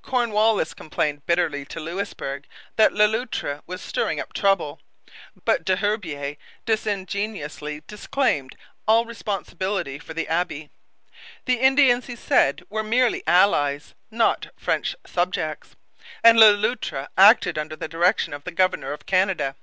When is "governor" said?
18.52-18.92